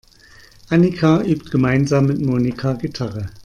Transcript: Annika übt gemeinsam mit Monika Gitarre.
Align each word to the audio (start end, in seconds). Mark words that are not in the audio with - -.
Annika 0.71 1.21
übt 1.21 1.51
gemeinsam 1.51 2.07
mit 2.07 2.19
Monika 2.19 2.73
Gitarre. 2.73 3.29